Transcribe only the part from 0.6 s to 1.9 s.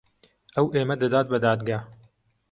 ئێمە دەدات بە دادگا.